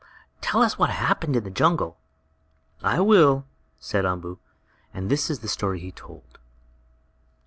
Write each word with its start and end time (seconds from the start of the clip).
"Tell 0.41 0.63
us 0.63 0.79
what 0.79 0.89
happened 0.89 1.35
in 1.35 1.43
the 1.43 1.51
jungle." 1.51 1.95
"I 2.81 3.01
will," 3.01 3.45
said 3.79 4.03
Umboo, 4.03 4.39
and 4.95 5.11
this 5.11 5.29
is 5.29 5.41
the 5.41 5.47
story 5.47 5.79
he 5.79 5.91
told. 5.91 6.39